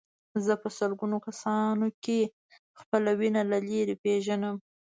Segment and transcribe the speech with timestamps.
[0.45, 2.19] زه په سلګونه کسانو کې
[2.79, 4.55] خپله وینه له لرې پېژنم.